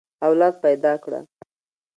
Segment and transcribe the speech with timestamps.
[0.25, 1.19] اولاد پيدا کړه.